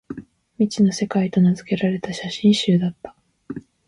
[0.57, 3.15] 「未知の世界」と名づけられた写真集だった